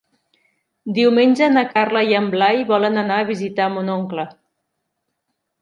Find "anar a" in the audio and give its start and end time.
3.05-3.29